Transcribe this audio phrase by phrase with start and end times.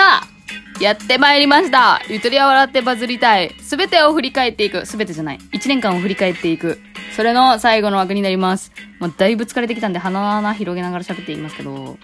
[0.00, 3.54] さあやってまいりましたゆとりは笑ってバズりたい。
[3.60, 4.86] すべてを振り返っていく。
[4.86, 5.38] すべてじゃない。
[5.52, 6.78] 一年間を振り返っていく。
[7.14, 8.72] それの最後の枠になります。
[8.98, 11.98] まあ、だいぶ疲れてきたんで鼻の穴広げながら喋っていきますけど。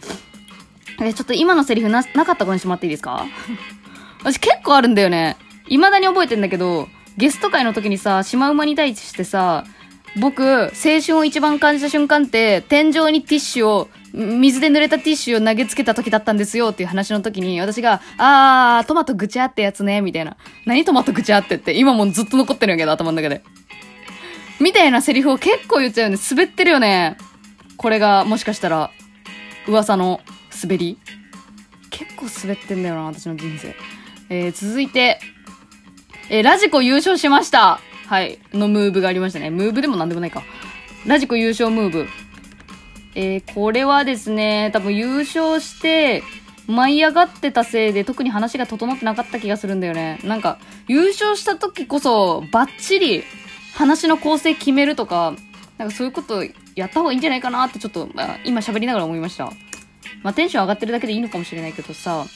[1.01, 3.25] え、ちょっと今のセリフな、なかったことにしてもらっていいですか？
[4.21, 5.39] 私結構あるんだよね。
[5.69, 9.65] 未だに覚えてんだけど、ゲスト会の時にさ、シマウマに対してさ、
[10.19, 20.39] 僕、青春を一番感じた瞬間って、天井にティッシュを、水で濡れたティッシュを投げつけた時だったんですよっていう話の時に、私が、あー、トマトぐちゃってやつね、みたいな。
[20.65, 23.43] 何トマトぐちゃってって、今もずっと残ってるんやけど、頭の中で。
[24.59, 26.23] みたいなセリフを結構言っちゃうよね。
[26.31, 27.19] 滑ってるよね。
[27.77, 28.91] これが、もしかしたら、
[29.69, 30.21] 噂の
[30.63, 30.99] 滑り
[31.91, 33.75] 結構滑ってんだよな、私の人生。
[34.31, 35.21] えー、続いて、
[36.31, 37.81] えーラジコ優勝しました。
[38.07, 38.39] はい。
[38.53, 39.51] のムーブがありましたね。
[39.51, 40.43] ムーブでもなんでもないか。
[41.07, 42.07] ラジコ優勝ムーブ。
[43.19, 46.23] えー、これはですね、多分優勝して、
[46.67, 50.21] 舞い上がってたせいで特に話が整ってなかった気がするんだよね。
[50.23, 53.25] なんか、優勝した時こそ、バッチリ
[53.75, 55.35] 話の構成決めるとか、
[55.79, 59.51] なんかそういうことやった方がいいんじゃないかなってちょっと、まあ今喋りながら思いました。
[60.23, 62.27] まあテンション上がってるだけでいいのかもしれないけどさ、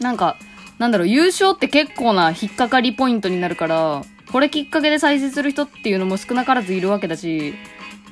[0.00, 0.38] なんか、
[0.78, 7.54] なんだろう、優勝って結構な引っかかりポイントになるから、これきっかけで再生する人っていうのも少なからずいるわけだし、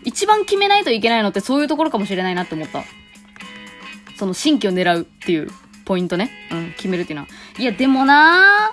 [0.04, 2.84] 一番決めないといけないのってそういうところかもしれないなって思った。
[4.16, 5.50] その新規を狙うっていう
[5.84, 6.30] ポイントね。
[6.52, 7.28] うん、決めるっていうのは。
[7.58, 8.72] いや、でもな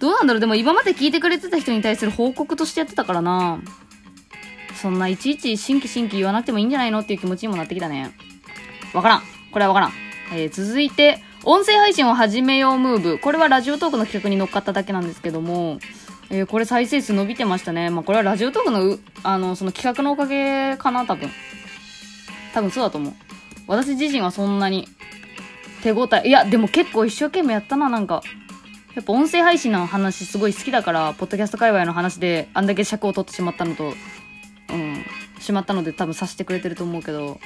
[0.00, 3.60] どうなんだろうでも今まで聞いてくれてた人に対する報告としてやってたからな
[4.80, 8.16] そんないちいち新規新規言わなくてもいいんじゃないのっていう気持ちにもなってきたね。
[8.94, 9.22] わからん。
[9.52, 9.92] これはわからん。
[10.32, 13.18] えー続いて、音声配信を始めようムーブ。
[13.18, 15.78] これはラジオトークの企画に乗っかっただけなんですけども、
[16.30, 17.90] えーこれ再生数伸びてましたね。
[17.90, 21.28] まあ、これはラジオトークの、あの、その企画のおかげかな、多分。
[22.54, 23.14] 多分そうだと思う。
[23.66, 24.88] 私自身はそんなに
[25.82, 28.22] 手応え、いや、でも結構一生懸命やったな、なんか。
[28.94, 33.94] やっぱ音声配信の話すごい好きだから、ポッドキャスト界隈の話であんだけ尺を取ってしまったのと、
[34.70, 35.04] うん、
[35.40, 37.40] しまったので多分させてくれてると思うけど、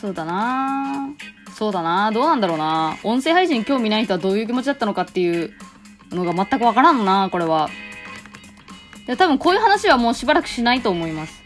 [0.00, 1.08] そうだな
[1.54, 5.54] そうだなどうなんだろうな音声配信に興味ない人はどういう気持ちだったのかっていう
[6.16, 7.70] のが全くわからんなこれは。
[9.06, 11.42] で、多分こういう話はもうしばらくしないと思います。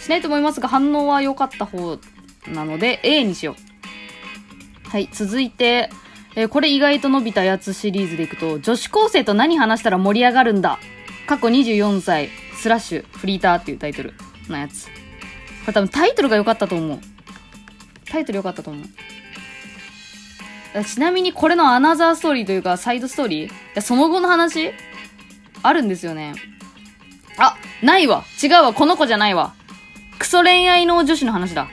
[0.00, 1.98] しないと思いますが、反応は良かった方
[2.48, 3.56] なので、A にしよ
[4.86, 4.88] う。
[4.88, 5.90] はい、続いて、
[6.36, 10.78] えーこれ意外と伸びたやつシリーズでいくと、女子高生と何話したら盛り上がるんだ？
[11.26, 14.14] 過去24歳、スラッシュ、フリーターっていうタイトル
[14.48, 14.86] のやつ。
[14.86, 14.90] こ
[15.68, 17.00] れ多分タイトルが良かったと思う。
[18.08, 18.84] タイトル良かったと思う。
[20.84, 24.72] ちなみにこれのアナザーストーリーというかサイドストーリーいやその後の話？
[25.62, 26.34] あるんですよね。
[27.38, 28.24] あ、ないわ。
[28.42, 28.72] 違うわ。
[28.72, 29.54] この子じゃないわ。
[30.18, 31.68] クソ恋愛の女子の話だ。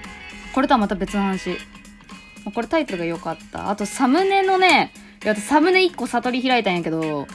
[0.53, 1.58] これとはまた別の話。
[2.53, 3.69] これタイトルが良かった。
[3.69, 4.91] あとサムネのね、
[5.24, 7.28] いや私サムネ1個悟り開いたんやけど、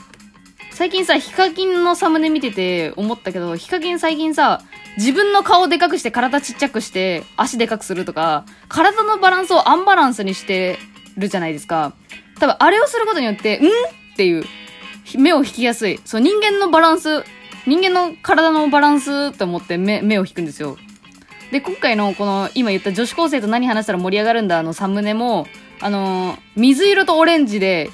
[0.71, 4.61] 最近さ、ヒカキンのサムネ見てて思ったけど、ヒカキン最近さ、
[4.97, 10.77] 自分の顔でかくして体ちっちゃくして足でかくするとか、体のバランスをアンバランスにして
[11.17, 11.93] るじゃないですか。
[12.39, 13.65] 多分あれをすることによって、ん？
[13.65, 14.43] っていう、
[15.17, 15.99] 目を引きやすい。
[16.05, 17.23] そう、人間のバランス、
[17.67, 20.77] 人間の体のバランスって思って目、目を引くんですよ。
[21.51, 25.47] で、今回のこの、今言った女子高生と何話したら盛り上がるんだのサムネも、
[25.81, 27.89] あのー水色とオレンジで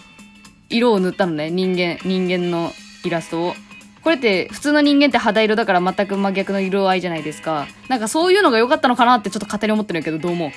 [0.70, 2.72] 色を塗ったのね、人間、人間の
[3.04, 3.56] イラストを。
[4.04, 7.68] これって、普通の人間って肌色だから全く真逆の色合いじゃないですか。
[7.88, 10.52] なんかそういうのが良かったのかなってちょっと勝手に思ってるけど、どう思う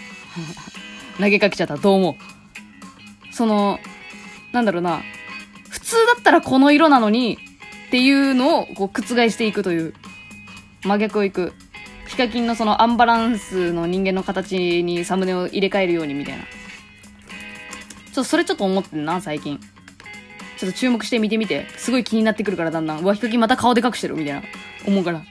[1.18, 2.14] 投げかけちゃった、どう思う
[3.38, 3.78] その、
[4.50, 5.00] なんだろうな。
[5.70, 7.38] 普通だったらこの色なのに、
[7.86, 9.94] っていうのをこう覆していくという。
[10.82, 11.52] 真逆をいく。
[12.08, 16.42] ヒカキンのそのアンバランスの人間の形にサムネを入れ替えるようにみたいな。
[16.42, 19.60] ちょっとそれちょっと思ってんな、最近。
[20.56, 21.68] ちょっと注目して見てみて。
[21.76, 22.98] すごい気になってくるからだんだん。
[23.02, 24.42] うわ、ヒカキンまた顔でかくしてるみたいな。
[24.84, 25.22] 思うから。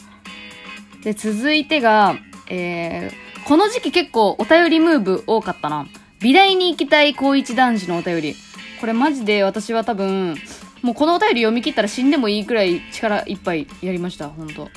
[1.04, 2.16] で、続いてが、
[2.50, 5.88] えー、この時期結構お便りムーブ多かったな。
[6.20, 8.36] 美大に行きたい高一男子のお便り。
[8.80, 10.36] これマジで私は多分、
[10.82, 14.70] もうこのお便り読み切ったら死んでもいいくらい力いっぱいやりました、ほんと。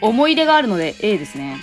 [0.00, 1.56] 思い入れがあるので A ですね。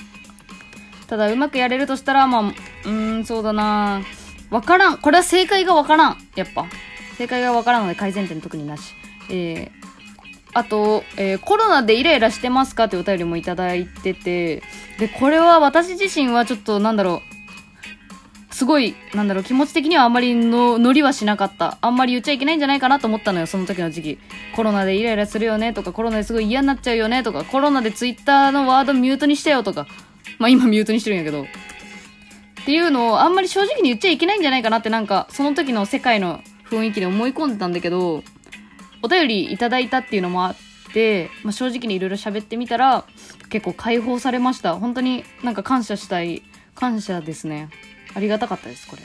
[1.08, 4.02] ただ、うまくやれるとしたら、まあ、うーん、そうだな
[4.50, 4.98] わからん。
[4.98, 6.18] これは正解がわからん。
[6.36, 6.66] やっぱ。
[7.18, 8.94] 正解がわからんので改善点特になし。
[9.30, 9.70] えー、
[10.54, 14.64] あと、えーコロナでイライラしてますかってお便りもいただいてて、
[14.98, 17.33] で、これは私自身はちょっと、なんだろう、
[18.64, 21.78] すごい、なんだろう、気持ち的にはあんまりの、ノリはしなかった。
[21.82, 24.20] あんまり言っちゃいけないんじゃないかなと思ったのよ、その時の時期。
[24.56, 29.86] コロナでイライラするよねとか、コロナですごい嫌になっちゃうよねとか、コロナでツイッターのワードミュートにしてよとか。
[30.40, 31.44] まあ今ミュートにしてるんやけど。
[31.44, 31.46] っ
[32.64, 36.40] ていうのをあんまり正直に言っちゃいけないんじゃないかなってなんか、その時の世界の
[36.70, 38.24] 雰囲気で思い込んでたんだけど、
[39.02, 40.56] お便りいただいたっていうのもあっ
[40.94, 43.04] て、まあ、正直にいろいろ喋ってみたら、
[43.50, 44.78] 結構解放されました。
[44.78, 46.44] 本当になんか感謝したい、
[46.76, 47.68] 感謝ですね。
[48.16, 49.04] ありがたかったです、これ。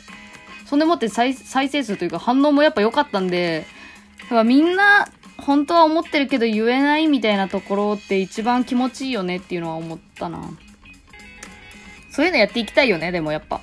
[0.67, 3.65] そんでもって再再生数というか反応もやっぱ良かったんで、
[4.45, 5.09] みんな
[5.39, 10.51] 本当は思ってるけど言えないみたいなところって一番気持ちいいよねっていうのは思ったな。
[12.11, 13.61] そういうのやっていきたいよね、でもやっぱ。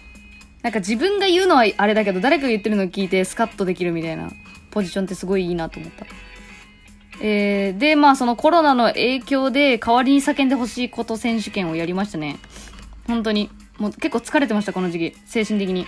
[0.64, 4.32] なんか自分が言うのはあれだけど、誰かが言ってるのを聞いてスカッとできるみたいな
[4.72, 6.08] ポジションってすごいいいなと思った。
[7.22, 12.38] えー、で、まあそのコロナの影響で代わりに叫んでほしいこと選手権をやりましたね。
[13.06, 13.52] 本当に。
[13.78, 15.18] もう結構疲れてました、この時期。
[15.26, 15.86] 精神的に。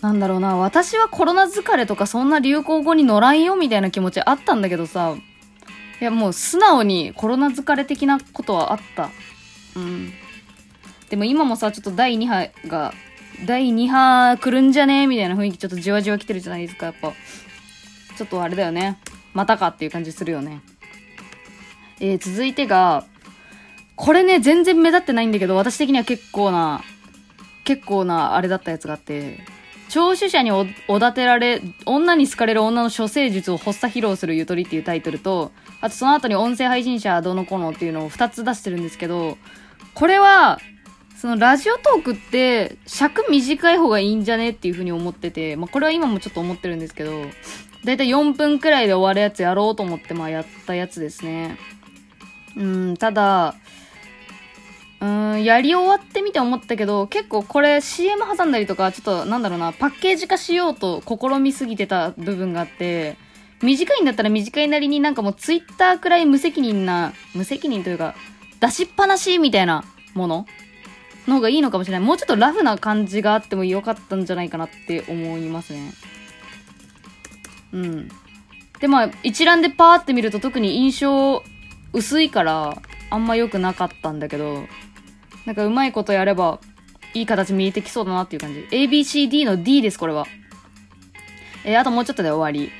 [0.00, 5.16] なんだろうな、私はコロナ疲れとかそんな流行語に乗らんよみたいな気持ちあったんだけどさ、
[6.00, 9.10] いやもう素直にコロナ疲れ的なことはあった。
[9.76, 10.12] うん。
[11.08, 12.92] でも今もさ、ちょっと第2波が、
[13.46, 17.12] 第2波来るんじゃねみたいな雰囲気ちょっとじわじわ来てるじゃないですか、やっぱ。
[18.16, 18.98] ちょっとあれだよね。
[19.32, 20.60] またかっていう感じするよね。
[22.00, 23.06] えー、続いてが、
[23.96, 26.82] これね、全然目立ってないんだけど、私的には結構な、
[27.64, 29.38] 結構なあれだったやつがあって、
[29.88, 30.50] 聴取者に
[30.88, 39.38] おだてられ、女に好かれる女の処世術を発作披露するゆとりっていうタイトルと、あとその後に音声配信者どのこのっていうのを2つ出してるんですけど、
[39.94, 40.58] これは、
[41.16, 47.26] そのラジオトークって尺短い方がいいんじゃねっていう風に思ってて、まあこれは今もちょっと思ってるんですけど、
[47.84, 51.56] だいたい4分くらいで終わるやつやろうと思ってまあやったやつですね。
[52.56, 53.54] うん、ただ、
[55.04, 63.18] うん、やり終わってみて思ったけど、結構これ CM 挟んだりとか、ちょっとなんだろうな、パッケージ化しようと試みすぎてた部分があって、
[63.60, 68.14] 短いんだったら短いなりになんかもう Twitter くらい無責任な、無責任というか、
[68.60, 69.84] 出しっぱなしみたいな
[70.14, 70.46] もの
[71.26, 72.06] の方がいいのかもしれない。
[72.06, 75.92] もうちょっとラフな感じがあってもよかったんじゃないかなって思いますね。
[77.74, 78.08] うん。
[78.80, 81.42] で、まあ、一覧でパーって見ると特に印象
[81.92, 82.78] 薄いから、
[83.10, 84.64] あんま良くなかったんだけど、
[85.46, 86.60] なんかうまいことやれば、
[87.14, 88.60] いい形見えてきそうだなっていう感じ。
[88.70, 90.26] ABCD の D です、これは。
[91.64, 92.72] えー、あともうちょっとで終わり。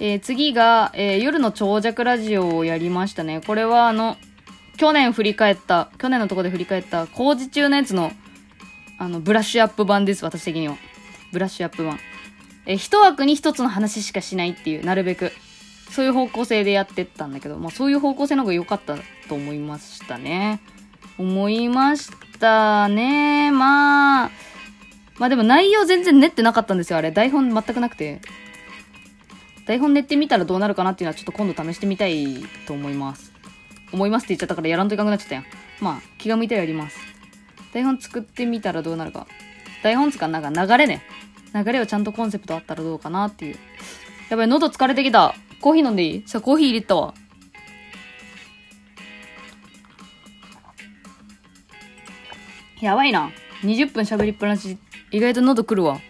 [0.00, 3.40] えー、次が、えー、夜の長尺ラジオをやりましたね。
[3.44, 4.16] これはあの、
[4.76, 8.12] 去年振り返った、去年のとこで振り返った工事中のやつの、
[8.98, 10.76] あの、ブラッシュアップ版です、私的には。
[11.32, 11.98] ブラッシュアップ版。
[12.66, 15.32] えー、一枠に一つの話しかしないっていう、なるべく。
[15.90, 18.96] そういう方向性でやってったんだけど、まあそういう方向性の方が良かった
[19.28, 20.60] と思いましたね。
[21.18, 23.50] 思いましたね。
[23.50, 24.30] まあ、
[25.18, 27.10] まあでも内容全然練ってなかったんですよ、あれ。
[27.10, 28.20] 台本全くなくて。
[29.66, 33.32] 台本練ってみたらどうなるかなっていうのはちょっと今度試してみたいと思います。
[33.92, 35.44] 思いますって言っちゃったからやらんといかんくなっちゃったやん。
[35.80, 36.98] まあ、気が向いたらやります。
[37.74, 39.26] 台本作ってみたらどうなるか。
[39.82, 41.02] 台本つかなんか流れね。
[41.54, 43.56] 流れをちゃんとコンセプトあったらどうかなっていう。
[44.30, 45.34] やばい、喉疲れてきた。
[45.60, 46.22] コーヒー飲んでいい？
[46.26, 47.14] さ、コーヒー入れたわ。
[52.80, 53.30] やばいな。
[53.62, 54.78] 20分喋りっぱなし。
[55.10, 56.00] 意外と喉くるわ。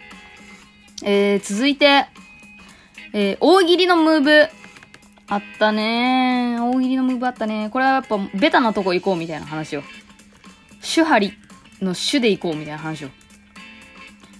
[1.05, 2.07] えー、続いて、
[3.13, 4.49] えー、大喜利のムーブ。
[5.31, 6.63] あったねー。
[6.63, 9.83] 大喜利のムーブあったねこれはやっぱ、ベタなとこ行こうみたいな話を。
[10.83, 11.33] 手張り
[11.81, 13.09] の手で行こうみたいな話を。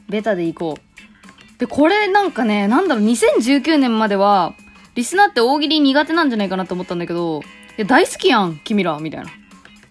[0.09, 1.59] ベタで行こう。
[1.59, 4.55] で、これなんかね、なんだろう、2019年までは、
[4.95, 7.45] リスナーって大喜利苦手なんじゃないかなと思ったんだけど、い
[7.79, 9.31] や、大好きやん、君ら、みたいな。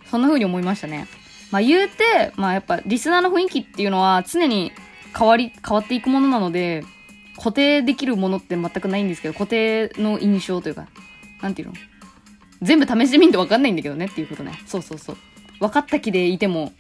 [0.09, 1.07] そんな風に思いましたね。
[1.51, 4.71] まあ言うて、まあやっぱリスナーの雰囲気っていうのは常に
[5.17, 6.83] 変わり、変わっていくものなので、
[7.37, 10.87] 固定できるものって全くないんですけど、固定の印象というか、
[11.41, 11.73] なんていうの？
[12.61, 14.59] 全部試してみんと分かんないんだけどねっていうことね。
[14.65, 15.17] そうそうそう。
[15.59, 16.73] 分かった気でいても、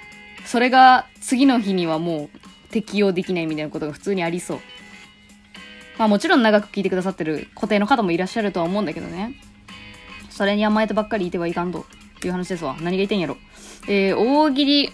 [0.45, 2.39] それが次の日にはもう
[2.71, 4.59] 適用できないみたいなことが普通にありそう。
[5.97, 9.35] まあもちろん長く聞いてくださってる固定の方もいらっしゃるとは思うんだけどね。
[10.29, 11.85] それに甘えてばっかりいてはいかんと
[12.25, 12.73] いう話ですわ。
[12.79, 13.37] 何が言いたいんやろ。
[13.87, 14.91] えー、大喜利。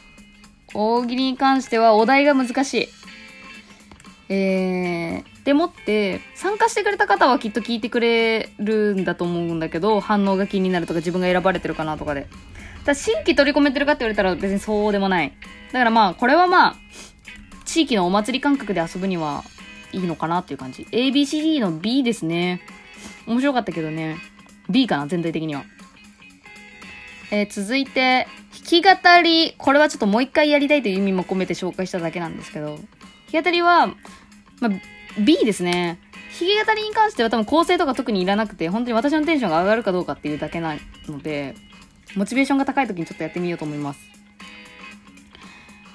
[0.74, 2.89] 大喜利に関してはお題が難しい。
[4.30, 12.27] えー、でもって、参加してくれた方はきっと聞いてくれるんだと思うんだけど、反応が気になるとか自分が選ばれてるかなとかで。
[12.86, 15.34] だ新規取り込めてるかって言われたら別にそうでもない。
[15.72, 16.75] だからまあ、これはまあ、
[17.65, 19.44] 地域のお祭り感覚で遊ぶには
[19.92, 20.88] いいのかなっていう感じ。
[20.92, 22.62] ABCD の B ですね。
[23.25, 24.18] 面白かったけどね。
[24.70, 25.63] B かな、全体的には。
[27.34, 28.92] えー、続いて、弾き語
[29.24, 29.56] り。
[29.58, 32.78] これはちょっともう一回やりたいという意味も込めて紹介しただけなんですけど、
[33.32, 33.96] 弾き語りは、ま
[34.68, 34.70] あ、
[35.20, 36.00] B ですね。
[36.40, 40.75] 弾き語りに関しては多分構成とか特にいらなくて、本当に私のテンションが上がるかどうかっていうだけな
[41.08, 41.56] ので、
[42.16, 44.00] モチベーションが高い時にちょっとやってみようと思います。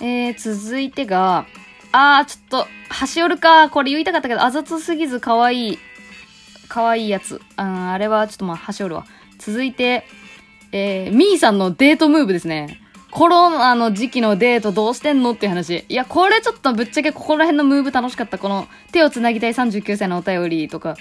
[0.00, 1.46] えー、続いてが、
[1.92, 3.70] あー、ちょっと、端折るか。
[3.70, 5.78] これ言いたかったけど、あざとすぎず可愛い、
[6.68, 7.40] 可愛いやつ。
[7.54, 9.06] ああれはちょっとまあ、端折るわ。
[9.38, 10.04] 続いて、
[10.72, 12.80] えー、みーさんのデートムーブですね。
[13.10, 15.84] コロナの時期のデートどうしてんのっていう話。
[15.88, 18.38] いや、これちょっとぶっちゃけここら辺のムーブ楽しかった。
[18.38, 20.96] この、手を繋ぎたい39歳のお便りとか。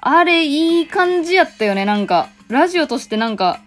[0.00, 2.28] あれ、いい感じやったよね、なんか。
[2.48, 3.60] ラジオとしてなんか、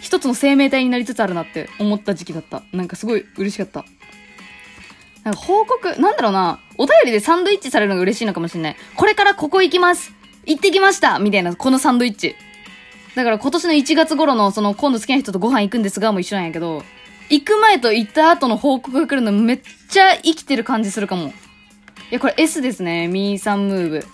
[0.00, 2.62] 一つの生命体になりつつあるなって思った時期だった。
[2.72, 3.84] なんかすごい嬉しかった。
[5.24, 8.76] なんか報告、なんだろうな、お便りでサンドイッチされるのが嬉しいのかもしれない。
[8.94, 10.12] これからここ行きます
[10.46, 12.36] 行ってきましたみたいな、このサンドイッチ。
[13.14, 16.82] だから今年の1月頃のその今度好きな人とご飯行くんですがも一緒なんやけど、
[17.30, 21.28] 行く前と行った後の報告が来るのめっちゃ生きてる感じするかも。
[21.28, 21.32] い
[22.10, 23.08] や、これ S ですね。
[23.08, 24.06] みーさんムーブ。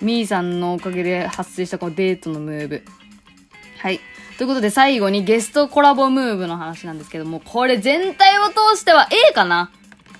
[0.00, 2.82] みーさんのおかげで発生したこのデートのムーブ。
[3.78, 4.00] はい。
[4.38, 9.70] ということで最後にゲストコラボムーブの話なんですけども、これ全体を通しては A かな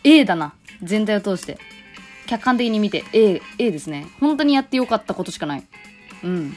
[0.05, 0.55] ?A だな。
[0.83, 1.59] 全体を通して。
[2.27, 4.07] 客観的に見て A、A ですね。
[4.21, 5.65] 本当にやってよかったことしかない。
[6.23, 6.57] うん。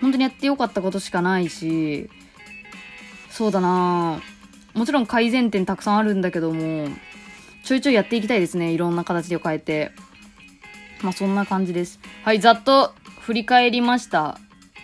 [0.00, 2.08] 本当にやってよかったことしかないし、
[3.30, 4.20] そうだな
[4.74, 6.88] もちろん改善点たくさんあるんだけども、
[7.64, 8.72] ちょいちょいやっていきたいですね。
[8.72, 9.92] いろんな形で変えて。
[11.02, 12.00] まあそんな感じです。
[12.24, 14.38] はい、ざっと振り返りました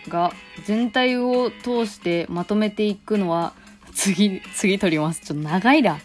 [0.07, 0.33] が、
[0.65, 3.53] 全体を通してまとめていくのは、
[3.93, 5.21] 次、次撮ります。
[5.21, 5.99] ちょっと長いな。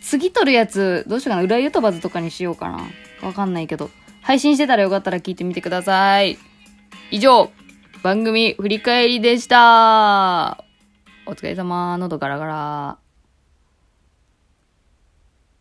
[0.00, 1.42] 次撮るやつ、どうしようかな。
[1.42, 2.84] 裏ユトバズとかにしようかな。
[3.22, 3.90] わかんないけど。
[4.20, 6.38] 配信してたらよかったら聞いてみてください。
[7.10, 7.50] 以上、
[8.04, 10.62] 番組振り返りでした。
[11.24, 13.03] お疲れ様、喉ガラガラ。